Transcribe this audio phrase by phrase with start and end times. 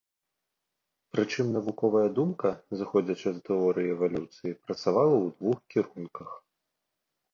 [1.15, 6.29] Прычым навуковая думка, зыходзячы з тэорыі эвалюцыі, працавала ў двух кірунках.